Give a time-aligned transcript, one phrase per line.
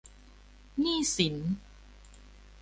[0.79, 1.35] หนี้สิน